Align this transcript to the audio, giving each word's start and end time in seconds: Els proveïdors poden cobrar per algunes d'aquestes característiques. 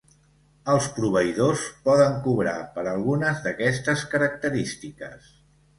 Els 0.75 0.87
proveïdors 0.95 1.67
poden 1.89 2.17
cobrar 2.29 2.57
per 2.79 2.87
algunes 2.95 3.47
d'aquestes 3.47 4.09
característiques. 4.17 5.33